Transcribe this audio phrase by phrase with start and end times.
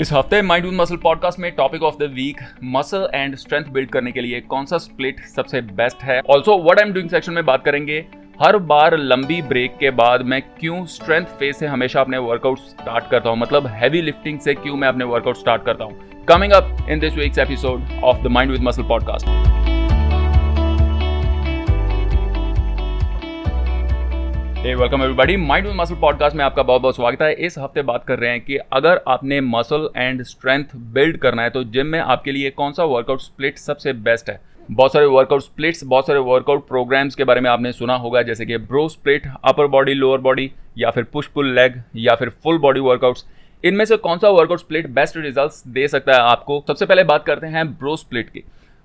[0.00, 3.90] इस हफ़्ते mind with muscle podcast में topic of the week muscle and strength build
[3.90, 6.20] करने के लिए कौन सा स्प्लिट सबसे बेस्ट है?
[6.30, 8.06] Also what I am doing section में बात करेंगे।
[8.42, 13.10] हर बार लंबी ब्रेक के बाद मैं क्यों स्ट्रेंथ फ़ेज़ से हमेशा अपने वर्कआउट स्टार्ट
[13.10, 13.38] करता हूँ?
[13.38, 16.24] मतलब हैवी लिफ्टिंग से क्यों मैं अपने वर्कआउट स्टार्ट करता हूँ?
[16.24, 19.26] Coming up in this week's episode of the mind with muscle podcast
[24.58, 28.04] welcome everybody mind with muscle podcast में आपका बहुत बहुत स्वागत है। इस हफ़्ते बात
[28.04, 31.98] कर रहे हैं कि अगर आपने मसल एंड स्ट्रेंथ बिल्ड करना है तो जिम में
[31.98, 34.40] आपके लिए कौन सा वर्कआउट स्प्लिट सबसे बेस्ट है?
[34.70, 38.46] बहुत सारे वर्कआउट स्प्लिट्स बहुत सारे वर्कआउट प्रोग्राम्स के बारे में आपने सुना होगा, जैसे
[38.46, 42.58] कि bro split upper body lower body या फिर पुश पुल लेग या फिर फुल
[42.58, 43.26] बॉडी वर्कआउट्स
[43.64, 46.64] इनमें से कौन सा वर्कआउट स्प्लिट बेस्ट रिजल्ट्स दे सकता है आपको?
[46.68, 48.44] सबसे पहले बात करते हैं ब्रो स्प्लिट की।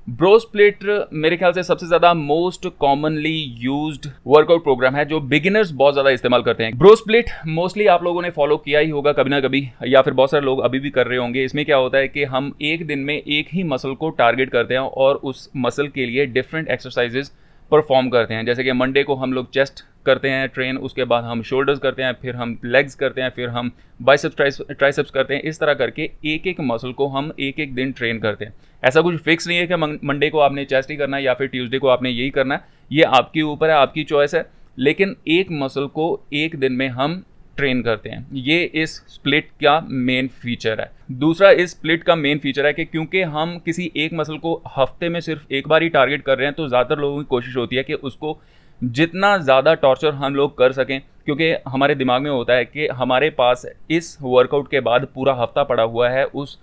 [0.10, 0.80] ब्रो प्लेट
[1.14, 6.10] मेरे ख्याल से सबसे ज़्यादा most commonly use workout program है, जो बिगिनर्स बहुत ज़्यादा
[6.10, 9.40] इस्तेमाल करते हैं। ब्रोस प्लेट मोस्टली आप लोगों ने फॉलो किया ही होगा कभी ना
[9.40, 12.08] कभी, या फिर बहुत सारे लोग अभी भी कर रहे होंगे। इसमें क्या होता है
[12.08, 15.88] कि हम एक दिन में एक ही मसल को टारगेट करते हैं और उस मसल
[15.88, 17.32] के लिए डिफरेंट एक्सरसाइजेज
[17.74, 21.24] परफॉर्म करते हैं। जैसे कि मंडे को हम लोग चेस्ट करते हैं ट्रेन उसके बाद
[21.24, 23.72] हम शोल्डर्स करते हैं, फिर हम लेग्स करते हैं, फिर हम
[24.02, 27.92] बाइसेप्स ट्राइसेप्स करते हैं। इस तरह करके एक एक मसल को हम एक एक दिन
[27.92, 29.76] ट्रेन करते हैं। ऐसा कुछ फिक्स नहीं है कि
[30.08, 32.62] मंडे को आपने चेस्ट ही करना है या फिर ट्यूसडे को आपने यही करना है।
[32.92, 34.46] ये आपके ऊपर है, आपकी चॉइस है।
[34.80, 37.24] लेकिन एक मसल को एक दिन में हम
[37.58, 42.40] ट्रेन करते हैं। ये इस स्प्लिट का मेन फीचर है। दूसरा इस स्प्लिट का मेन
[42.40, 45.90] फीचर है कि क्योंकि हम किसी एक मसल को हफ़्ते में सिर्फ़ एक बार ही
[45.90, 48.38] टारगेट कर रहे हैं तो ज़्यादातर लोगों की कोशिश होती है कि उसको
[48.82, 53.30] जितना ज़्यादा टॉर्चर हम लोग कर सकें, क्योंकि हमारे दिमाग में होता है कि हमारे
[53.32, 56.58] पास इस वर्कआउट के बाद पूरा हफ़्ता पड़ा हुआ है उस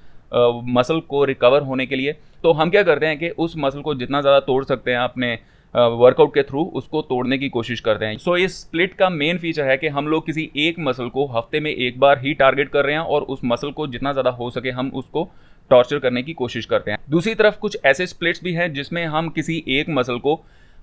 [0.69, 3.95] मसल को रिकवर होने के लिए। तो हम क्या करते हैं कि उस मसल को
[3.95, 5.39] जितना ज़्यादा तोड़ सकते हैं अपने
[5.75, 9.39] वर्कआउट के थ्रू उसको तोड़ने की कोशिश करते हैं। सो so, इस स्प्लिट का मेन
[9.39, 12.69] फीचर है कि हम लोग किसी एक मसल को हफ़्ते में एक बार ही टारगेट
[12.69, 15.29] कर रहे हैं और उस मसल को जितना ज़्यादा हो सके हम उसको
[15.71, 19.29] टॉर्चर करने की कोशिश करते हैं। दूसरी तरफ़ कुछ ऐसे स्प्लिट्स भी हैं जिसमें हम
[19.29, 20.35] किसी एक मसल को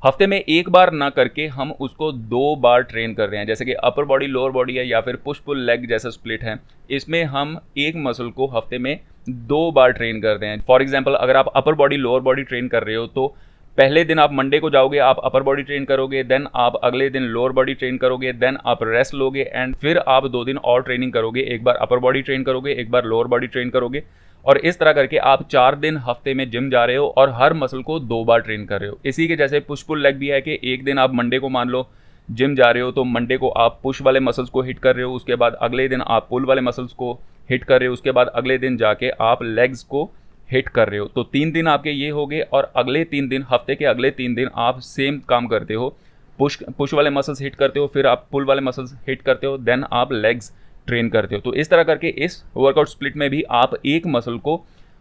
[0.02, 3.66] हफ़्ते में एक बार ना करके हम उसको दो बार ट्रेन कर रहे हैं। जैसे
[3.66, 6.56] कि अपर बॉडी लोअर बॉडी है या फिर पुश पुल लेग जैसा स्प्लिट है।
[6.90, 11.36] इसमें हम एक मसल को हफ़्ते में दो बार ट्रेन करते हैं। फॉर एग्ज़ाम्पल अगर
[11.36, 13.34] आप upper body lower body train कर रहे हो तो
[13.78, 17.24] पहले दिन आप मंडे को जाओगे, आप अपर बॉडी ट्रेन करोगे देन आप अगले दिन
[17.24, 21.12] लोअर बॉडी ट्रेन करोगे देन आप रेस्ट लोगे एंड फिर आप दो दिन और ट्रेनिंग
[21.14, 24.04] करोगे। एक बार अपर बॉडी ट्रेन करोगे, एक बार लोअर बॉडी ट्रेन करोगे।
[24.46, 27.54] और इस तरह करके आप चार दिन हफ़्ते में जिम जा रहे हो और हर
[27.56, 30.28] मसल को दो बार ट्रेन कर रहे हो। इसी के जैसे पुश पुल लेग भी
[30.28, 31.88] है कि एक दिन आप मंडे को मान लो
[32.30, 35.06] जिम जा रहे हो तो मंडे को आप पुश वाले मसल्स को हिट कर रहे
[35.06, 37.14] हो, उसके बाद अगले दिन आप पुल वाले मसल्स को
[37.50, 40.10] हिट कर रहे हो, उसके बाद अगले दिन जाके आप लेग्स को
[40.50, 43.46] हिट कर रहे हो। तो तीन दिन आपके ये हो गए और अगले तीन दिन,
[43.50, 45.96] हफ़्ते के अगले तीन दिन आप सेम काम करते हो।
[46.40, 49.58] पुश पुश वाले मसल्स हिट करते हो, फिर आप पुल वाले मसल्स हिट करते हो
[49.60, 50.52] देन आप लेग्स
[50.88, 54.38] ट्रेन करते हो। तो इस तरह करके इस वर्कआउट स्प्लिट में भी आप एक मसल
[54.40, 54.56] को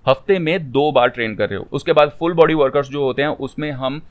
[0.07, 3.23] हफ़्ते में दो बार ट्रेन कर रहे हो। उसके बाद फुल बॉडी वर्कआउट्स जो होते
[3.23, 4.03] हैं, उसमें हम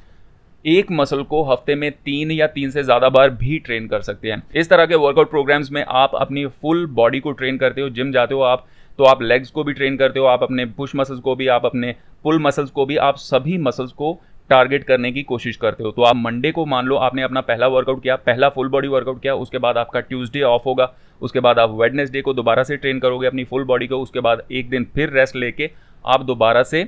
[0.65, 4.31] एक मसल को हफ़्ते में तीन या तीन से ज़्यादा बार भी ट्रेन कर सकते
[4.31, 7.89] हैं। इस तरह के वर्कआउट प्रोग्राम्स में आप अपनी फुल बॉडी को ट्रेन करते हो
[7.89, 8.65] जिम जाते हो, आप
[8.97, 11.65] तो आप लेग्स को भी ट्रेन करते हो, आप अपने पुश मसल्स को भी, आप
[11.65, 14.19] अपने पुल मसल्स को भी, आप सभी मसल्स को
[14.49, 17.67] टारगेट करने की कोशिश करते हो। तो आप मंडे को मान लो, आपने अपना पहला
[17.67, 20.91] वर्कआउट किया, पहला फुल बॉडी वर्कआउट किया, उसके बाद आपका ट्यूसडे ऑफ़ होगा,
[21.21, 24.43] उसके बाद आप वेडनेसडे को दोबारा से ट्रेन करोगे अपनी फुल बॉडी को, उसके बाद
[24.51, 25.69] एक दिन फिर रेस्ट लेके
[26.05, 26.83] आप दोबारा से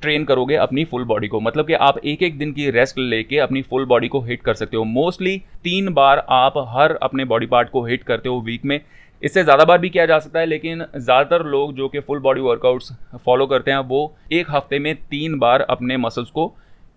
[0.00, 3.38] ट्रेन करोगे अपनी फुल बॉडी को। मतलब कि आप एक एक दिन की रेस्ट लेके
[3.38, 7.46] अपनी फुल बॉडी को हिट कर सकते हो। मोस्टली तीन बार आप हर अपने बॉडी
[7.46, 8.80] पार्ट को हिट करते हो वीक में।
[9.22, 12.40] इससे ज़्यादा बार भी किया जा सकता है, लेकिन ज़्यादातर लोग जो कि फुल बॉडी
[12.40, 12.92] वर्कआउट्स
[13.26, 16.46] फॉलो करते हैं, वो एक हफ़्ते में तीन बार अपने मसल्स को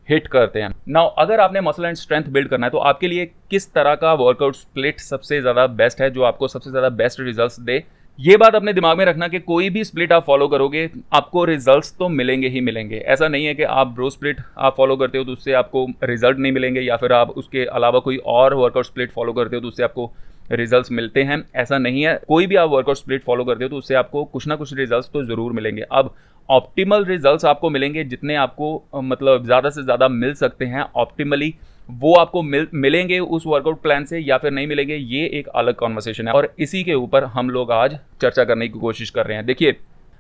[0.10, 3.26] हिट करते हैं। नाउ अगर आपने मसल एंड स्ट्रेंथ बिल्ड करना है तो आपके लिए
[3.52, 7.60] किस तरह का वर्कआउट स्प्लिट सबसे ज़्यादा बेस्ट है, जो आपको सबसे ज़्यादा बेस्ट रिज़ल्ट
[7.62, 7.84] दे?
[8.20, 11.96] ये बात अपने दिमाग में रखना कि कोई भी स्प्लिट आप फॉलो करोगे, आपको रिजल्ट्स
[12.00, 15.24] तो मिलेंगे ही मिलेंगे। ऐसा नहीं है कि आप ब्रो स्प्लिट आप फॉलो करते हो
[15.24, 19.12] तो उससे आपको रिज़ल्ट नहीं मिलेंगे, या फिर आप उसके अलावा कोई और वर्कआउट स्प्लिट
[19.12, 20.12] फॉलो करते हो तो उससे आपको
[20.52, 23.78] रिजल्ट्स मिलते हैं, ऐसा नहीं है। कोई भी आप वर्कआउट स्प्लिट फॉलो करते हो तो
[23.78, 26.14] उससे आपको कुछ ना कुछ रिजल्ट्स तो ज़रूर मिलेंगे। अब
[26.50, 31.54] ऑप्टिमल रिजल्ट्स आपको मिलेंगे, जितने आपको मतलब ज़्यादा से ज़्यादा मिल सकते हैं ऑप्टिमली
[31.90, 35.76] वो आपको मिल, मिलेंगे उस वर्कआउट प्लान से या फिर नहीं मिलेंगे, ये एक अलग
[35.76, 39.38] कॉन्वर्सेशन है। और इसी के ऊपर हम लोग आज चर्चा करने की कोशिश कर रहे
[39.38, 39.76] हैं। देखिए,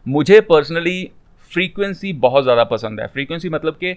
[0.05, 1.09] मुझे पर्सनली
[1.51, 3.93] फ्रीक्वेंसी बहुत ज़्यादा पसंद है। फ्रीक्वेंसी मतलब कि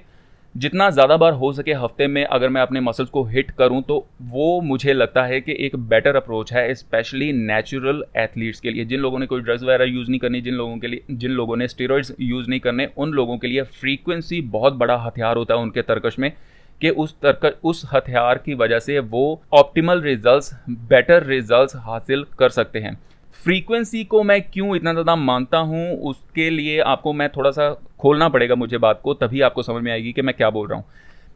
[0.54, 3.96] जितना ज़्यादा बार हो सके हफ़्ते में अगर मैं अपने मसल्स को हिट करूँ तो
[4.22, 9.00] वो मुझे लगता है कि एक बेटर अप्रोच है स्पेशली नेचुरल एथलीट्स के लिए। जिन
[9.00, 11.68] लोगों ने कोई ड्रग्स वगैरह यूज़ नहीं करनी, जिन लोगों के लिए, जिन लोगों ने
[11.68, 15.82] स्टेरॉइड्स यूज़ नहीं करने, उन लोगों के लिए फ्रीक्वेंसी बहुत बड़ा हथियार होता है उनके
[15.84, 16.32] तर्कश में,
[16.80, 22.48] कि उस तर्क, उस हथियार की वजह से वो ऑप्टिमल रिजल्ट्स बेटर रिजल्ट्स हासिल कर
[22.50, 22.96] सकते हैं।
[23.44, 28.28] फ्रीक्वेंसी को मैं क्यों इतना ज़्यादा मानता हूँ, उसके लिए आपको मैं थोड़ा सा खोलना
[28.28, 30.84] पड़ेगा मुझे बात को, तभी आपको समझ में आएगी कि मैं क्या बोल रहा हूँ।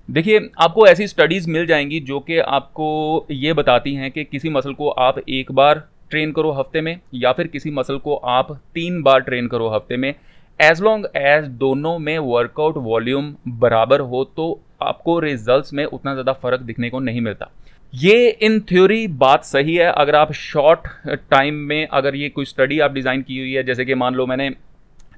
[0.09, 4.73] देखिए, आपको ऐसी स्टडीज़ मिल जाएँगी जो कि आपको ये बताती हैं कि किसी मसल
[4.73, 9.03] को आप एक बार ट्रेन करो हफ़्ते में या फिर किसी मसल को आप तीन
[9.03, 10.15] बार ट्रेन करो हफ़्ते में।
[10.61, 16.33] एज लॉन्ग एज दोनों में वर्कआउट वॉल्यूम बराबर हो तो आपको रिजल्ट्स में उतना ज़्यादा
[16.33, 17.51] फ़र्क दिखने को नहीं मिलता।
[17.93, 20.89] ये इन थ्योरी बात सही है। अगर आप शॉर्ट
[21.31, 24.27] टाइम में अगर ये कोई स्टडी आप डिज़ाइन की हुई है, जैसे कि मान लो
[24.27, 24.51] मैंने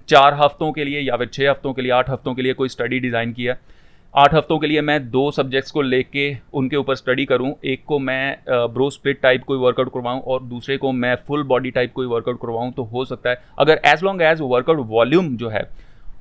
[0.08, 2.68] चार हफ्तों के लिए या फिर छः हफ्तों के लिए, आठ हफ्तों के लिए कोई
[2.68, 3.56] स्टडी डिज़ाइन किया
[4.14, 7.98] आठ हफ्तों के लिए मैं दो सब्जेक्ट्स को लेके उनके ऊपर स्टडी करूँ। एक को
[7.98, 12.06] मैं ब्रो स्पिट टाइप कोई वर्कआउट करवाऊं और दूसरे को मैं फुल बॉडी टाइप कोई
[12.06, 15.68] वर्कआउट करवाऊं तो हो सकता है। अगर as long as workout volume जो है,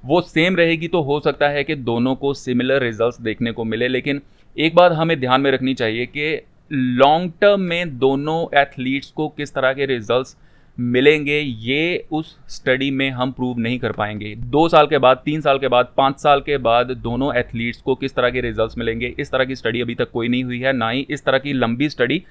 [0.06, 3.88] वो सेम रहेगी तो हो सकता है कि दोनों को सिमिलर रिज़ल्ट देखने को मिले।
[3.88, 4.22] लेकिन
[4.56, 6.42] एक बात हमें ध्यान में रखनी चाहिए कि
[6.72, 10.36] लॉन्ग टर्म में दोनों एथलीट्स को किस तरह के रिजल्ट्स
[10.78, 15.42] मिलेंगे, ये उस स्टडी में हम प्रूव नहीं कर पाएँगे। दो साल के बाद, तीन
[15.42, 19.14] साल के बाद, पाँच साल के बाद दोनों एथलीट्स को किस तरह के रिजल्ट्स मिलेंगे,
[19.20, 21.54] इस तरह की स्टडी अभी तक कोई नहीं हुई है, ना ही इस तरह की
[21.54, 22.24] लंबी स्टडी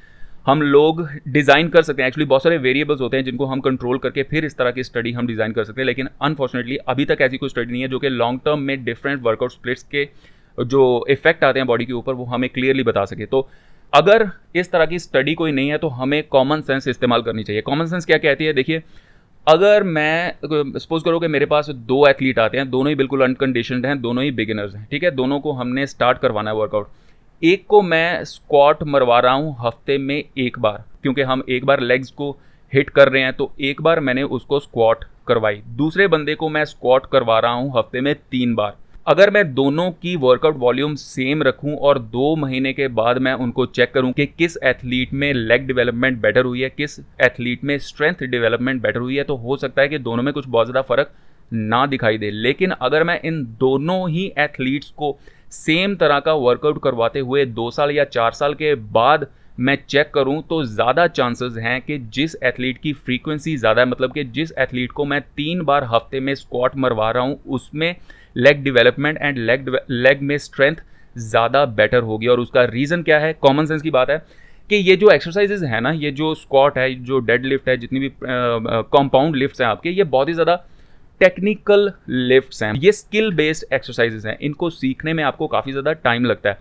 [0.47, 3.99] हम लोग डिज़ाइन कर सकते हैं। एक्चुअली बहुत सारे वेरिएबल्स होते हैं जिनको हम कंट्रोल
[3.99, 7.19] करके फिर इस तरह की स्टडी हम डिज़ाइन कर सकते हैं, लेकिन अनफॉर्चुनेटली अभी तक
[7.23, 10.09] ऐसी कोई स्टडी नहीं है जो कि लॉन्ग टर्म में डिफरेंट वर्कआउट स्प्लिट्स के
[10.59, 13.49] जो इफ़ेक्ट आते हैं बॉडी के ऊपर, वो हमें क्लियरली बता सके। तो
[13.93, 17.62] अगर इस तरह की स्टडी कोई नहीं है तो हमें कॉमन सेंस इस्तेमाल करनी चाहिए।
[17.62, 18.53] कॉमन सेंस क्या कहती है?
[18.53, 18.83] देखिए,
[19.47, 23.87] अगर मैं सपोज़ करो कि मेरे पास दो एथलीट आते हैं, दोनों ही बिल्कुल अनकंडीशनड
[23.87, 25.11] हैं, दोनों ही बिगिनर्स हैं, ठीक है?
[25.12, 26.89] दोनों को हमने स्टार्ट करवाना है वर्कआउट
[27.43, 31.81] एक को मैं स्क्वाट मरवा रहा हूँ हफ़्ते में एक बार, क्योंकि हम एक बार
[31.81, 32.31] लेग्स को
[32.73, 36.65] हिट कर रहे हैं तो एक बार मैंने उसको स्क्वाट करवाई। दूसरे बंदे को मैं
[36.65, 41.43] स्क्वाट करवा रहा हूँ हफ़्ते में तीन बार। अगर मैं दोनों की वर्कआउट वॉल्यूम सेम
[41.43, 45.66] रखूँ और दो महीने के बाद मैं उनको चेक करूँ कि किस एथलीट में लेग
[45.66, 49.82] डेवलपमेंट बेटर हुई है, किस एथलीट में स्ट्रेंथ डेवलपमेंट बेटर हुई है तो हो सकता
[49.82, 51.10] है कि दोनों में कुछ बहुत ज़्यादा फ़र्क
[51.52, 55.16] ना दिखाई दे। लेकिन अगर मैं इन दोनों ही एथलीट्स को
[55.52, 59.26] सेम तरह का वर्कआउट करवाते हुए दो साल या चार साल के बाद
[59.58, 64.12] मैं चेक करूँ तो ज़्यादा चांसेस हैं कि जिस एथलीट की फ्रीक्वेंसी ज़्यादा है मतलब
[64.12, 67.94] कि जिस एथलीट को मैं तीन बार हफ़्ते में स्क्वाट मरवा रहा हूँ, उसमें
[68.37, 70.76] leg development and leg leg में स्ट्रेंथ
[71.20, 73.32] ज़्यादा बेटर होगी। और उसका रीज़न क्या है?
[73.34, 74.19] कॉमन सेंस की बात है
[74.70, 78.00] कि ये जो एक्सरसाइजेज है ना, ये जो स्क्वाट है, जो डेड लिफ्ट है, जितनी
[78.00, 80.55] भी कंपाउंड लिफ्ट्स हैं आपके, ये बहुत ही ज़्यादा
[81.20, 86.25] टेक्निकल लिफ्ट्स हैं। ये स्किल बेस्ड एक्सरसाइजेज हैं, इनको सीखने में आपको काफ़ी ज़्यादा टाइम
[86.25, 86.58] लगता है।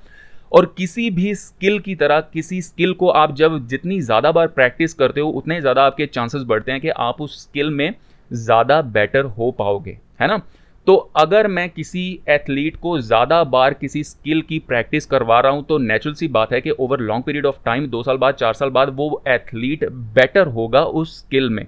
[0.51, 4.94] और किसी भी स्किल की तरह, किसी स्किल को आप जब जितनी ज़्यादा बार प्रैक्टिस
[4.94, 7.94] करते हो, उतने ज़्यादा आपके चांसेस बढ़ते हैं कि आप उस स्किल में
[8.31, 10.42] ज़्यादा बेटर हो पाओगे, है ना?
[10.88, 15.63] तो अगर मैं किसी एथलीट को ज़्यादा बार किसी स्किल की प्रैक्टिस करवा रहा हूँ
[15.65, 18.54] तो नेचुरल सी बात है कि over long period of time दो साल बाद, चार
[18.54, 21.65] साल बाद, वो एथलीट बेटर होगा उस स्किल में।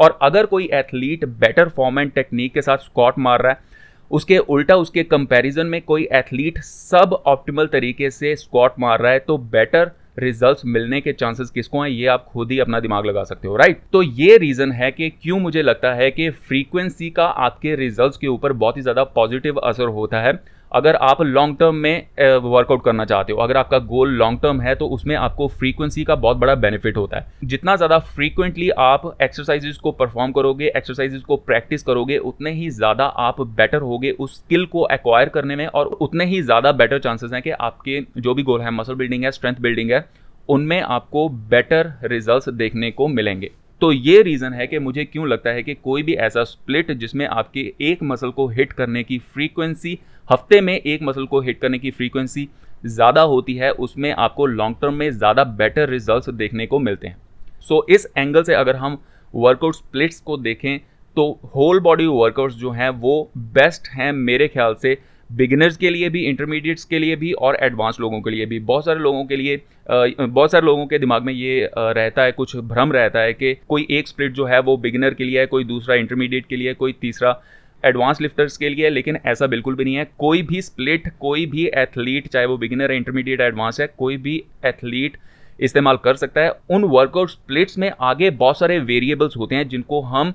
[0.00, 3.74] और अगर कोई athlete better form and technique के साथ स्कॉट मार रहा है
[4.10, 9.18] उसके उल्टा उसके कंपैरिजन में कोई एथलीट सब ऑप्टिमल तरीके से स्क्वाट मार रहा है
[9.18, 11.88] तो बेटर रिजल्ट्स मिलने के चांसेस किसको हैं?
[11.90, 15.08] ये आप खुद ही अपना दिमाग लगा सकते हो राइट तो ये रीज़न है कि
[15.12, 19.56] क्यों मुझे लगता है कि फ्रीक्वेंसी का आपके रिजल्ट्स के ऊपर बहुत ही ज़्यादा पॉजिटिव
[19.56, 20.32] असर होता है।
[20.72, 22.06] अगर आप लॉन्ग टर्म में
[22.44, 26.14] वर्कआउट करना चाहते हो, अगर आपका गोल लॉन्ग टर्म है तो उसमें आपको फ्रीक्वेंसी का
[26.16, 31.36] बहुत बड़ा बेनिफिट होता है। जितना ज़्यादा फ्रीक्वेंटली आप एक्सरसाइजेज को परफॉर्म करोगे एक्सरसाइजेज को
[31.38, 35.86] प्रैक्टिस करोगे, उतने ही ज़्यादा आप बेटर होगे उस स्किल को एक्वायर करने में और
[35.86, 39.30] उतने ही ज़्यादा बेटर चांसेस हैं कि आपके जो भी गोल है मसल बिल्डिंग है
[39.32, 40.04] स्ट्रेंथ बिल्डिंग है,
[40.48, 43.50] उनमें आपको बेटर रिज़ल्ट देखने को मिलेंगे।
[43.82, 47.26] तो ये रीज़न है कि मुझे क्यों लगता है कि कोई भी ऐसा स्प्लिट जिसमें
[47.26, 51.78] आपके एक मसल को हिट करने की फ्रीक्वेंसी हफ़्ते में एक मसल को हिट करने
[51.78, 52.48] की फ्रीक्वेंसी
[52.86, 57.16] ज़्यादा होती है उसमें आपको लॉन्ग टर्म में ज़्यादा बेटर रिज़ल्ट देखने को मिलते हैं।
[57.60, 58.98] सो so, इस एंगल से अगर हम
[59.34, 60.78] वर्कआउट स्प्लिट्स को देखें
[61.16, 64.98] तो होल बॉडी वर्कआउट्स जो हैं वो बेस्ट हैं मेरे ख्याल से
[65.30, 68.84] बिगिनर्स के लिए भी इंटरमीडिएट्स के लिए भी और एडवांस लोगों के लिए भी। बहुत
[68.84, 72.92] सारे लोगों के लिए बहुत सारे लोगों के दिमाग में ये रहता है, कुछ भ्रम
[72.92, 75.94] रहता है कि कोई एक स्प्लिट जो है वो बिगिनर के लिए है, कोई दूसरा
[75.94, 77.40] इंटरमीडिएट के लिए कोई तीसरा
[77.84, 81.66] एडवांस लिफ्टर्स के लिए लेकिन ऐसा बिल्कुल भी नहीं है। कोई भी स्प्लिट कोई भी
[81.68, 85.16] एथलीट चाहे वो बिगिनर है इंटरमीडिएट एडवांस है, कोई भी एथलीट
[85.58, 90.00] इस्तेमाल कर सकता है। उन वर्कआउट स्प्लिट्स में आगे बहुत सारे वेरिएबल्स होते हैं जिनको
[90.02, 90.32] हम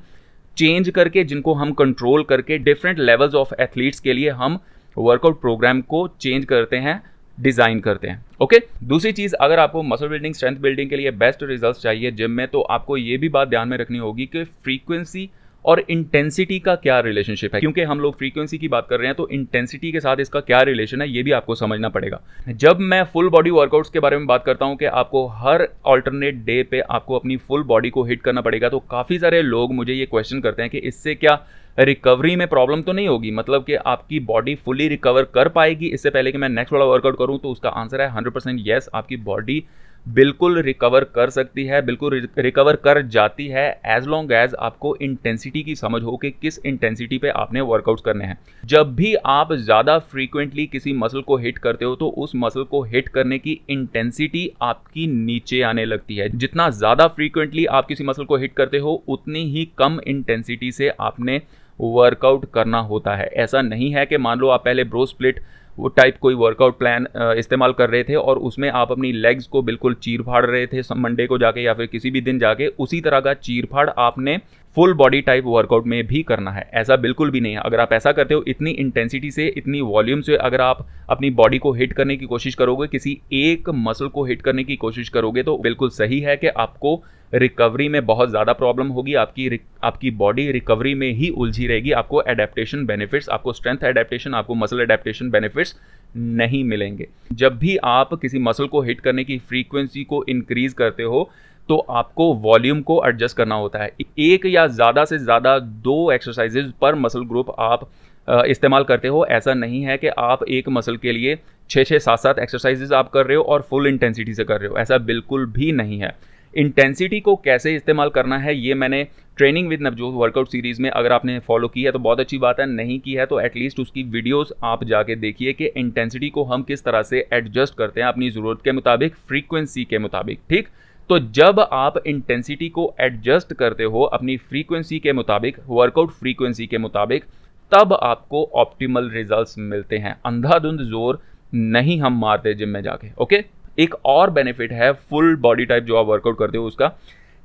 [0.57, 4.59] चेंज करके, जिनको हम कंट्रोल करके डिफरेंट लेवल्स ऑफ़ एथलीट्स के लिए हम
[4.97, 7.01] वर्कआउट प्रोग्राम को चेंज करते हैं
[7.37, 11.43] डिज़ाइन करते हैं ओके दूसरी चीज़, अगर आपको मसल बिल्डिंग स्ट्रेंथ बिल्डिंग के लिए बेस्ट
[11.43, 15.29] रिज़ल्ट चाहिए जिम में तो आपको ये भी बात ध्यान में रखनी होगी कि फ्रीक्वेंसी
[15.65, 19.15] और इंटेंसिटी का क्या रिलेशनशिप है। क्योंकि हम लोग फ्रीक्वेंसी की बात कर रहे हैं
[19.15, 22.19] तो इंटेंसिटी के साथ इसका क्या रिलेशन है, ये भी आपको समझना पड़ेगा।
[22.49, 26.43] जब मैं फुल बॉडी वर्कआउट्स के बारे में बात करता हूँ कि आपको हर ऑल्टरनेट
[26.45, 29.93] डे पे आपको अपनी फुल बॉडी को हिट करना पड़ेगा तो काफ़ी सारे लोग मुझे
[29.93, 31.35] ये क्वेश्चन करते हैं कि इससे क्या
[31.77, 36.09] रिकवरी में प्रॉब्लम तो नहीं होगी मतलब कि आपकी बॉडी फुली रिकवर कर पाएगी। इससे
[36.09, 39.17] पहले कि मैं नेक्स्ट वाला वर्कआउट करूँ तो उसका आंसर है हंड्रेड परसेंट येस आपकी
[39.19, 39.63] बॉडी
[40.05, 45.61] बिल्कुल रिकवर कर सकती है, बिल्कुल रिकवर कर जाती है एज लॉन्ग एज आपको इंटेंसिटी
[45.63, 49.97] की समझ हो कि किस इंटेंसिटी पे आपने वर्कआउट करने हैं। जब भी आप ज़्यादा
[50.01, 54.49] फ्रीक्वेंटली किसी मसल को हिट करते हो तो उस मसल को हिट करने की इंटेंसिटी
[54.61, 59.03] आपकी नीचे आने लगती है। जितना ज़्यादा फ्रीक्वेंटली आप किसी मसल को हिट करते हो,
[59.07, 61.41] उतनी ही कम इंटेंसिटी से आपने
[61.79, 65.39] वर्कआउट करना होता है। ऐसा नहीं है कि मान लो आप पहले ब्रो स्प्लिट
[65.77, 69.61] वो टाइप कोई वर्कआउट प्लान इस्तेमाल कर रहे थे और उसमें आप अपनी लेग्स को
[69.61, 72.99] बिल्कुल चीर फाड़ रहे थे मंडे को जाके या फिर किसी भी दिन जाके, उसी
[73.01, 74.37] तरह का चीर फाड़ आपने
[74.75, 77.93] फुल बॉडी टाइप वर्कआउट में भी करना है। ऐसा बिल्कुल भी नहीं है। अगर आप
[77.93, 81.93] ऐसा करते हो, इतनी इंटेंसिटी से, इतनी वॉल्यूम से अगर आप अपनी बॉडी को हिट
[81.93, 85.89] करने की कोशिश करोगे, किसी एक मसल को हिट करने की कोशिश करोगे तो बिल्कुल
[85.89, 87.01] सही है कि आपको
[87.33, 92.21] रिकवरी में बहुत ज़्यादा प्रॉब्लम होगी। आपकी आपकी बॉडी रिकवरी में ही उलझी रहेगी। आपको
[92.23, 95.75] एडेप्टेशन बेनिफिट्स आपको स्ट्रेंथ एडेप्टेशन आपको मसल एडेप्टेशन बेनिफिट्स
[96.15, 101.03] नहीं मिलेंगे। जब भी आप किसी मसल को हिट करने की फ्रीक्वेंसी को इंक्रीज करते
[101.03, 101.29] हो
[101.69, 106.71] तो आपको वॉल्यूम को एडजस्ट करना होता है। एक या ज़्यादा से ज़्यादा दो एक्सरसाइजेज
[106.81, 107.89] पर मसल ग्रुप आप
[108.27, 111.37] इस्तेमाल करते हो। ऐसा नहीं है कि आप एक मसल के लिए
[111.69, 114.69] छः छः सात सात एक्सरसाइजेज आप कर रहे हो और फुल इंटेंसिटी से कर रहे
[114.69, 116.15] हो। ऐसा बिल्कुल भी नहीं है।
[116.53, 119.03] इंटेंसिटी को कैसे इस्तेमाल करना है, ये मैंने
[119.37, 122.59] training with Navjot workout series में अगर आपने फॉलो की है तो बहुत अच्छी बात
[122.59, 126.63] है, नहीं की है तो एटलीस्ट उसकी वीडियोस आप जाके देखिए कि इंटेंसिटी को हम
[126.63, 130.67] किस तरह से एडजस्ट करते हैं अपनी ज़रूरत के मुताबिक फ्रीक्वेंसी के मुताबिक, ठीक?
[131.11, 136.77] तो जब आप इंटेंसिटी को एडजस्ट करते हो अपनी फ्रीक्वेंसी के मुताबिक वर्कआउट फ्रीक्वेंसी के
[136.77, 137.23] मुताबिक,
[137.71, 141.19] तब आपको ऑप्टिमल रिजल्ट्स मिलते हैं। अंधाधुंध ज़ोर
[141.53, 143.43] नहीं हम मारते जिम में जाके ओके
[143.77, 146.87] एक और बेनिफिट है फुल बॉडी टाइप जो आप वर्कआउट करते हो उसका,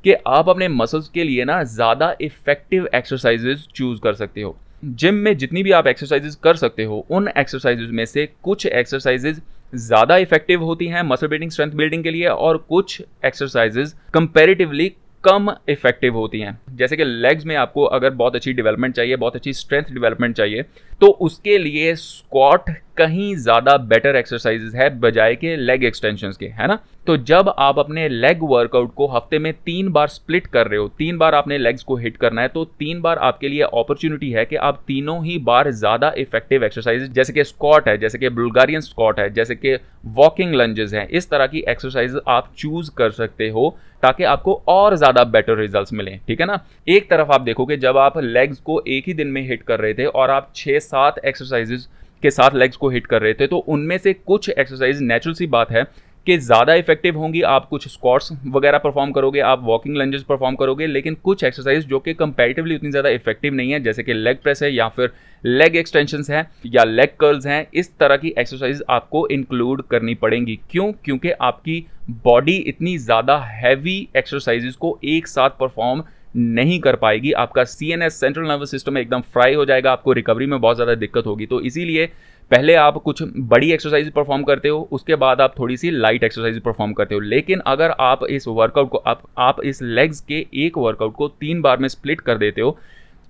[0.05, 5.15] कि आप अपने मसल्स के लिए ना ज़्यादा इफ़ेक्टिव एक्सरसाइजेज चूज़ कर सकते हो। जिम
[5.17, 9.43] में जितनी भी आप एक्सरसाइजेज कर सकते हो, उन एक्सरसाइजेज में से कुछ एक्सरसाइजेज
[9.75, 14.93] ज़्यादा इफ़ेक्टिव होती हैं मसल बिल्डिंग स्ट्रेंथ बिल्डिंग के लिए और कुछ एक्सरसाइजेज कंपेरेटिवली
[15.25, 19.37] कम इफ़ेक्टिव होती हैं। जैसे कि लेग्स में आपको अगर बहुत अच्छी डेवलपमेंट चाहिए, बहुत
[19.37, 20.65] अच्छी स्ट्रेंथ डेवलपमेंट चाहिए
[21.01, 26.67] तो उसके लिए स्क्वाट कहीं ज़्यादा बेटर एक्सरसाइजेज है, बजाय के लेग एक्सटेंशन के, है
[26.67, 26.79] ना?
[27.07, 30.89] तो जब आप अपने लेग वर्कआउट को हफ़्ते में तीन बार स्प्लिट कर रहे हो,
[30.89, 34.45] तीन बार आपने लेग्स को हिट करना है तो तीन बार आपके लिए अपॉर्चुनिटी है
[34.45, 38.81] कि आप तीनों ही बार ज़्यादा इफ़ेक्टिव एक्सरसाइज जैसे कि स्कॉट है, जैसे कि बुल्गारियन
[38.83, 39.77] स्कॉट है, जैसे कि
[40.07, 44.95] वॉकिंग लंजेस हैं, इस तरह की एक्सरसाइज आप चूज़ कर सकते हो ताकि आपको और
[44.97, 46.59] ज़्यादा बेटर रिजल्ट्स मिलें, ठीक है ना?
[46.87, 49.95] एक तरफ़ आप देखोगे जब आप लेग्स को एक ही दिन में हिट कर रहे
[49.95, 51.87] थे और आप छः सात एक्सरसाइजेज
[52.23, 55.47] के साथ लेग्स को हिट कर रहे थे तो उनमें से कुछ एक्सरसाइज नेचुरल सी
[55.49, 55.85] बात है
[56.27, 60.87] कि ज़्यादा इफ़ेक्टिव होंगी, आप कुछ स्क्वाट्स वगैरह परफॉर्म करोगे, आप वॉकिंग लंजेस परफॉर्म करोगे,
[60.87, 64.63] लेकिन कुछ एक्सरसाइज जो कि कंपेरेटिवली उतनी ज़्यादा इफ़ेक्टिव नहीं है, जैसे कि लेग प्रेस
[64.63, 65.13] है या फिर
[65.45, 70.59] लेग एक्सटेंशन है या लेग कर्ल्स हैं, इस तरह की एक्सरसाइज आपको इंक्लूड करनी पड़ेंगी।
[70.71, 70.93] क्यों?
[70.95, 71.87] क्योंकि आपकी
[72.25, 76.03] बॉडी इतनी ज़्यादा हैवी एक्सरसाइजेज को एक साथ परफॉर्म
[76.37, 80.13] नहीं कर पाएगी। आपका C N S central nervous system एकदम फ्राई हो जाएगा, आपको
[80.13, 82.07] रिकवरी में बहुत ज़्यादा दिक्कत होगी। तो इसीलिए
[82.51, 86.61] पहले आप कुछ बड़ी एक्सरसाइज परफॉर्म करते हो, उसके बाद आप थोड़ी सी लाइट एक्सरसाइज
[86.63, 90.79] परफॉर्म करते हो। लेकिन अगर आप इस वर्कआउट को, आप आप इस लेग्स के एक
[90.79, 92.79] वर्कआउट को तीन बार में स्प्लिट कर देते हो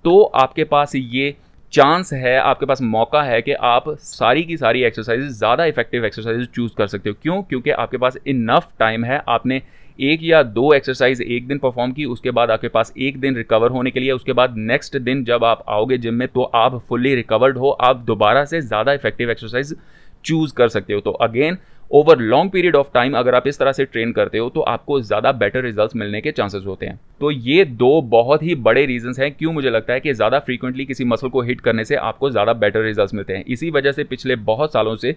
[0.04, 1.34] तो आपके पास ये
[1.72, 6.46] चांस है, आपके पास मौका है कि आप सारी की सारी एक्सरसाइज ज़्यादा इफ़ेक्टिव एक्सरसाइज
[6.48, 7.42] चूज़ कर सकते हो। क्यों?
[7.42, 9.60] क्योंकि आपके पास इनफ टाइम है, आपने
[9.98, 13.70] एक या दो एक्सरसाइज एक दिन परफॉर्म की, उसके बाद आपके पास एक दिन रिकवर
[13.70, 17.14] होने के लिए, उसके बाद नेक्स्ट दिन जब आप आओगे जिम में तो आप फुल्ली
[17.14, 19.76] रिकवर्ड हो, आप दोबारा से ज़्यादा इफ़ेक्टिव एक्सरसाइज
[20.24, 21.58] चूज़ कर सकते हो। तो again
[21.90, 25.00] over long period of time अगर आप इस तरह से ट्रेन करते हो तो आपको
[25.00, 29.18] ज़्यादा बेटर रिज़ल्ट मिलने के चांसेस होते हैं। तो ये दो बहुत ही बड़े रीजंस
[29.20, 32.30] हैं, क्यों मुझे लगता है कि ज़्यादा फ्रीक्वेंटली किसी मसल को हिट करने से आपको
[32.30, 35.16] ज़्यादा बेटर रिज़ल्ट मिलते हैं। इसी वजह से पिछले बहुत सालों से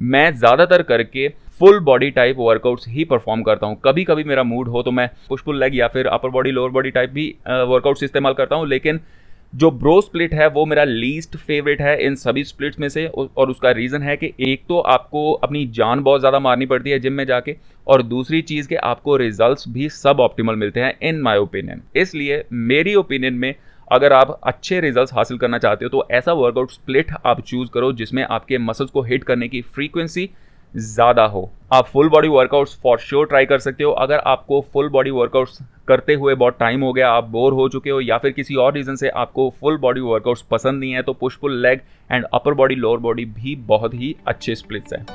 [0.00, 1.28] मैं ज़्यादातर करके
[1.60, 5.08] फुल बॉडी टाइप वर्कआउट्स ही परफॉर्म करता हूँ। कभी कभी मेरा मूड हो तो मैं
[5.28, 8.66] पुश पुल लेग या फिर upper body lower body type भी वर्कआउट्स इस्तेमाल करता हूँ,
[8.68, 9.00] लेकिन
[9.52, 13.50] जो ब्रो स्प्लिट है, वो मेरा लीस्ट फेवरेट है इन सभी स्प्लिट्स में से और
[13.50, 17.12] उसका रीज़न है कि एक तो आपको अपनी जान बहुत ज़्यादा मारनी पड़ती है जिम
[17.12, 21.38] में जाके और दूसरी चीज़ के आपको रिजल्ट्स भी सब ऑप्टिमल मिलते हैं इन माय
[21.38, 23.54] ओपिनियन इसलिए मेरी ओपिनियन में
[23.90, 27.92] अगर आप अच्छे रिजल्ट्स हासिल करना चाहते हो तो ऐसा वर्कआउट स्प्लिट आप चूज़ करो
[27.92, 30.28] जिसमें आपके मसल्स को हिट करने की फ्रीक्वेंसी
[30.78, 34.88] ज़्यादा हो। आप full body workouts for sure try कर सकते हो। अगर आपको फुल
[34.88, 35.58] बॉडी वर्कआउट्स
[35.88, 38.72] करते हुए बहुत टाइम हो गया, आप बोर हो चुके हो, या फिर किसी और
[38.74, 41.80] रीज़न से आपको फुल बॉडी वर्कआउट्स पसंद नहीं है तो push pull leg
[42.10, 45.06] and upper body lower body भी बहुत ही अच्छे स्प्लिट्स हैं।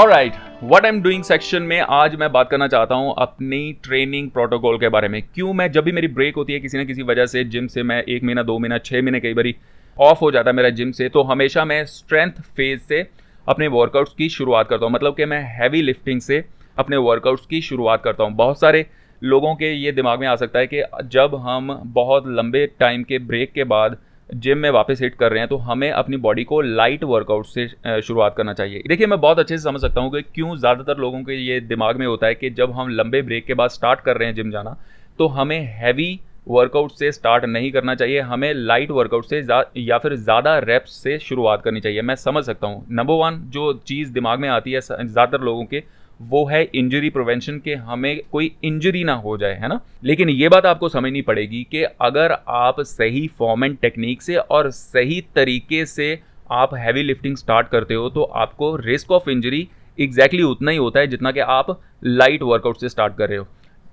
[0.00, 0.32] Right
[0.64, 4.88] what am doing section में आज मैं बात करना चाहता हूँ अपनी ट्रेनिंग प्रोटोकॉल के
[4.88, 5.52] बारे में। क्यों?
[5.52, 8.02] मैं जब भी मेरी ब्रेक होती है किसी ना किसी वजह से जिम से मैं
[8.04, 9.54] एक महीना, दो महीना छः महीने कई बारी
[10.00, 13.06] ऑफ़ हो जाता है मेरा जिम से तो हमेशा मैं स्ट्रेंथ फ़ेज़ से
[13.46, 16.44] अपने वर्कआउट्स की शुरुआत करता हूँ। मतलब कि मैं हैवी लिफ्टिंग से
[16.76, 18.86] अपने वर्कआउट्स की शुरुआत करता हूँ। बहुत सारे
[19.22, 23.18] लोगों के ये दिमाग में आ सकता है कि जब हम बहुत लंबे टाइम के
[23.20, 23.96] ब्रेक के बाद
[24.30, 27.66] जिम में वापस हिट कर रहे हैं तो हमें अपनी बॉडी को लाइट वर्कआउट से
[28.02, 31.22] शुरुआत करना चाहिए। देखिए, मैं बहुत अच्छे से समझ सकता हूँ कि क्यों ज़्यादातर लोगों
[31.22, 34.16] के ये दिमाग में होता है कि जब हम लंबे ब्रेक के बाद स्टार्ट कर
[34.16, 34.76] रहे हैं जिम जाना
[35.18, 39.38] तो हमें हैवी वर्कआउट से स्टार्ट नहीं करना चाहिए। हमें लाइट वर्कआउट से
[39.78, 43.72] या फिर ज़्यादा रेप्स से शुरुआत करनी चाहिए। मैं समझ सकता हूँ। नंबर वन जो
[43.86, 45.82] चीज़ दिमाग में आती है ज़्यादातर लोगों के,
[46.20, 49.80] वो है इंजरी प्रिवेंशन के हमें कोई इंजरी ना हो जाए, है ना?
[50.04, 54.70] लेकिन ये बात आपको समझनी पड़ेगी कि अगर आप सही फॉर्म एंड टेक्निक से और
[54.70, 56.18] सही तरीके से
[56.52, 59.66] आप हैवी लिफ्टिंग स्टार्ट करते हो तो आपको रिस्क ऑफ़ इंजरी
[59.98, 63.46] एग्जैक्टली उतना ही होता है जितना कि आप लाइट वर्कआउट से स्टार्ट कर रहे हो।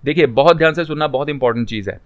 [0.04, 2.00] देखिए, बहुत ध्यान से सुनना बहुत इंपॉर्टेंट चीज़ है।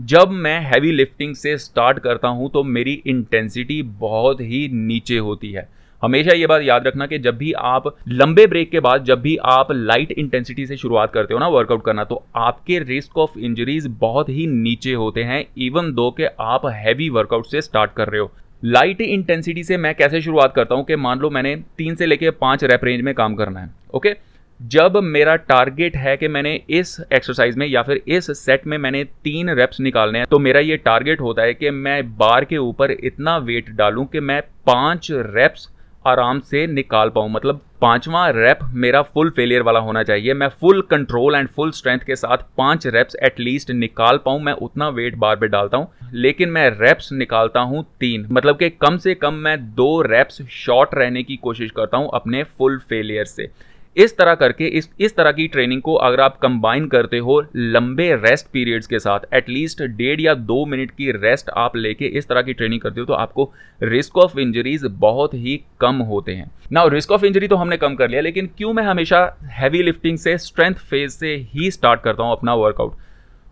[0.00, 5.50] जब मैं हैवी लिफ्टिंग से स्टार्ट करता हूँ तो मेरी इंटेंसिटी बहुत ही नीचे होती
[5.52, 5.68] है।
[6.02, 9.36] हमेशा ये बात याद रखना कि जब भी आप लंबे ब्रेक के बाद जब भी
[9.44, 13.86] आप लाइट इंटेंसिटी से शुरुआत करते हो ना वर्कआउट करना तो आपके रिस्क ऑफ़ इंजरीज
[14.00, 18.20] बहुत ही नीचे होते हैं इवन दो के आप हैवी वर्कआउट से स्टार्ट कर रहे
[18.20, 18.30] हो।
[18.62, 22.30] लाइट इंटेंसिटी से मैं कैसे शुरुआत करता हूँ कि मान लो मैंने तीन से लेके
[22.30, 24.14] पाँच रैप रेंज में काम करना है ओके
[24.60, 29.02] जब मेरा टारगेट है कि मैंने इस एक्सरसाइज में या फिर इस सेट में मैंने
[29.24, 32.90] तीन रेप्स निकालने हैं तो मेरा ये टारगेट होता है कि मैं बार के ऊपर
[32.92, 35.68] इतना वेट डालूं कि मैं पाँच रेप्स
[36.06, 40.80] आराम से निकाल पाऊँ। मतलब पांचवा रैप मेरा फुल फेलियर वाला होना चाहिए। मैं full
[40.82, 45.36] control and full strength के साथ पाँच रैप्स एटलीस्ट निकाल पाऊँ। मैं उतना वेट बार
[45.36, 49.58] पे डालता हूँ, लेकिन मैं रैप्स निकालता हूँ तीन। मतलब कि कम से कम मैं
[49.74, 53.48] दो रैप्स शॉर्ट रहने की कोशिश करता हूँ अपने फुल फेलियर से।
[53.96, 58.10] इस तरह करके इस इस तरह की ट्रेनिंग को अगर आप कंबाइन करते हो, लंबे
[58.16, 62.42] रेस्ट पीरियड्स के साथ एटलीस्ट डेढ़ या दो मिनट की रेस्ट आप लेके इस तरह
[62.42, 63.50] की ट्रेनिंग करते हो तो आपको
[63.82, 67.94] रिस्क ऑफ़ इंजरीज बहुत ही कम होते हैं। ना रिस्क ऑफ़ इंजरी तो हमने कम
[67.94, 72.22] कर लिया, लेकिन क्यों मैं हमेशा हैवी लिफ्टिंग से स्ट्रेंथ फ़ेज़ से ही स्टार्ट करता
[72.22, 72.96] हूँ अपना वर्कआउट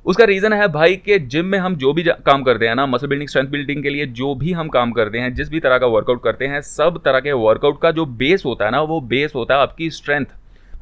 [0.06, 3.06] उसका रीज़न है भाई कि जिम में हम जो भी काम करते हैं ना मसल
[3.06, 5.86] बिल्डिंग स्ट्रेंथ बिल्डिंग के लिए जो भी हम काम करते हैं, जिस भी तरह का
[5.86, 9.32] वर्कआउट करते हैं, सब तरह के वर्कआउट का जो बेस होता है ना, वो बेस
[9.34, 10.26] होता है आपकी स्ट्रेंथ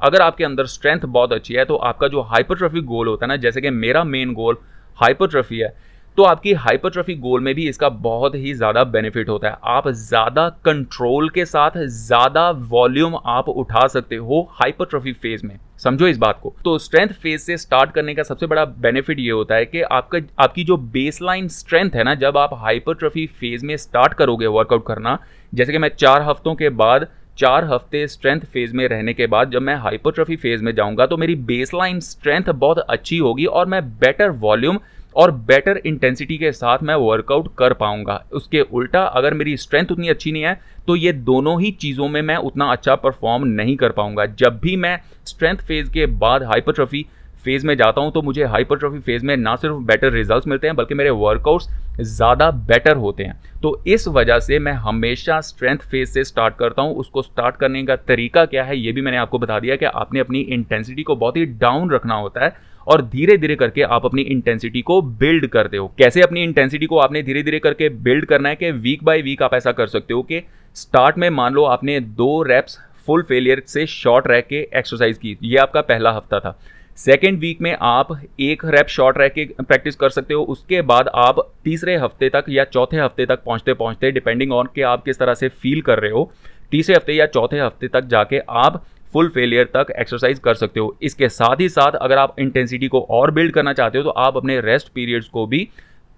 [0.01, 3.35] अगर आपके अंदर स्ट्रेंथ बहुत अच्छी है तो आपका जो हाइपरट्रफी गोल होता है ना,
[3.37, 4.57] जैसे कि मेरा मेन गोल
[4.97, 5.73] हाइपरट्रफी है
[6.17, 10.47] तो आपकी हाइपरट्रफी गोल में भी इसका बहुत ही ज़्यादा बेनिफिट होता है। आप ज़्यादा
[10.65, 16.39] कंट्रोल के साथ ज़्यादा वॉल्यूम आप उठा सकते हो हाइपरट्रफी फ़ेज़ में। समझो इस बात
[16.43, 19.81] को। तो स्ट्रेंथ फ़ेज़ से स्टार्ट करने का सबसे बड़ा बेनिफिट ये होता है कि
[19.81, 24.85] आपका, आपकी जो बेसलाइन स्ट्रेंथ है ना, जब आप हाइपरट्रफी फ़ेज़ में स्टार्ट करोगे वर्कआउट
[24.87, 25.17] करना,
[25.53, 29.51] जैसे कि मैं चार हफ्तों के बाद, चार हफ़्ते स्ट्रेंथ फ़ेज़ में रहने के बाद
[29.51, 33.87] जब मैं हाइपोट्रफी फ़ेज़ में जाऊँगा तो मेरी बेसलाइन स्ट्रेंथ बहुत अच्छी होगी और मैं
[33.99, 34.79] बेटर वॉल्यूम
[35.15, 40.09] और बेटर इंटेंसिटी के साथ मैं वर्कआउट कर पाऊँगा। उसके उल्टा अगर मेरी स्ट्रेंथ उतनी
[40.09, 43.91] अच्छी नहीं है तो ये दोनों ही चीज़ों में मैं उतना अच्छा परफॉर्म नहीं कर
[43.91, 47.05] पाऊँगा। जब भी मैं स्ट्रेंथ फ़ेज़ के बाद हाइपोट्रफी
[47.45, 50.75] फ़ेज़ में जाता हूँ तो मुझे हाइपरट्रॉफी फ़ेज़ में ना सिर्फ़ बेटर रिजल्ट्स मिलते हैं,
[50.75, 51.67] बल्कि मेरे वर्कआउट्स
[52.01, 56.81] ज़्यादा बेटर होते हैं। तो इस वजह से मैं हमेशा स्ट्रेंथ फ़ेज़ से स्टार्ट करता
[56.81, 59.85] हूँ। उसको स्टार्ट करने का तरीका क्या है, ये भी मैंने आपको बता दिया कि
[59.85, 62.55] आपने अपनी इंटेंसिटी को बहुत ही डाउन रखना होता है।
[62.87, 66.97] और धीरे धीरे करके आप अपनी इंटेंसिटी को बिल्ड करते हो। कैसे अपनी इंटेंसिटी को
[66.97, 70.13] आपने धीरे धीरे करके बिल्ड करना है कि वीक बाय वीक आप ऐसा कर सकते
[70.13, 70.41] हो कि
[70.75, 75.37] स्टार्ट में मान लो आपने दो रेप्स फुल फेलियर से शॉर्ट रह के एक्सरसाइज की।
[75.43, 76.57] ये आपका पहला हफ़्ता था।
[76.97, 78.07] सेकेंड वीक में आप
[78.39, 82.45] एक रैप शॉर्ट रह के प्रैक्टिस कर सकते हो। उसके बाद आप तीसरे हफ़्ते तक
[82.49, 85.99] या चौथे हफ़्ते तक पहुँचते पहुँचते डिपेंडिंग ऑन कि आप किस तरह से फील कर
[85.99, 86.31] रहे हो,
[86.71, 90.95] तीसरे हफ़्ते या चौथे हफ़्ते तक जाके आप फुल फेलियर तक एक्सरसाइज कर सकते हो।
[91.01, 94.37] इसके साथ ही साथ अगर आप इंटेंसिटी को और बिल्ड करना चाहते हो तो आप
[94.37, 95.67] अपने रेस्ट पीरियड्स को भी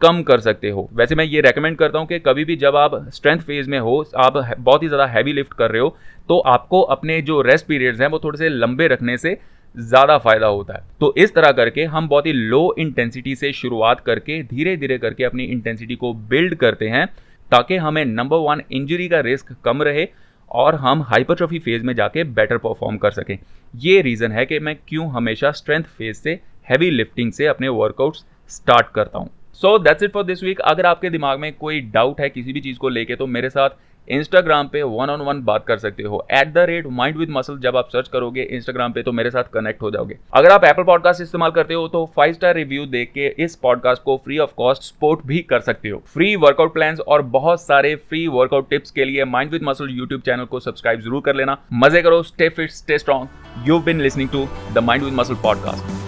[0.01, 2.95] कम कर सकते हो। वैसे मैं ये रेकमेंड करता हूँ कि कभी भी जब आप
[3.13, 5.95] स्ट्रेंथ फ़ेज़ में हो, आप बहुत ही ज़्यादा हैवी लिफ्ट कर रहे हो
[6.29, 9.37] तो आपको अपने जो रेस्ट पीरियड्स हैं, वो थोड़े से लंबे रखने से
[9.75, 13.99] ज़्यादा फ़ायदा होता है। तो इस तरह करके हम बहुत ही लो इंटेंसिटी से शुरुआत
[14.01, 17.05] करके धीरे धीरे करके अपनी इंटेंसिटी को बिल्ड करते हैं,
[17.51, 20.07] ताकि हमें नंबर वन इंजरी का रिस्क कम रहे
[20.53, 23.37] और हम हाइपरट्रॉफी फ़ेज़ में जाके बेटर परफॉर्म कर सकें।
[23.73, 26.39] ये रीज़न है कि मैं क्यों हमेशा स्ट्रेंथ फ़ेज़ से
[26.69, 30.85] हैवी लिफ्टिंग से अपने वर्कआउट्स स्टार्ट करता हूँ। So that's it for this week अगर
[30.85, 33.69] आपके दिमाग में कोई डाउट है किसी भी चीज़ को लेके तो मेरे साथ
[34.07, 37.57] इंस्टाग्राम पे वन ऑन वन बात कर सकते हो। At the rate mind with muscle
[37.59, 40.83] जब आप सर्च करोगे इंस्टाग्राम पे तो मेरे साथ कनेक्ट हो जाओगे। अगर आप एप्पल
[40.83, 44.53] पॉडकास्ट इस्तेमाल करते हो तो फाइव स्टार रिव्यू देख के इस पॉडकास्ट को फ्री ऑफ़
[44.57, 48.91] कॉस्ट सपोर्ट भी कर सकते हो। फ्री वर्कआउट प्लान और बहुत सारे फ्री वर्कआउट टिप्स
[48.91, 52.49] के लिए mind with muscle YouTube channel को सब्सक्राइब ज़रूर कर लेना। मज़े करो stay
[52.49, 56.02] fit stay strong you been listening to the mind with muscle podcast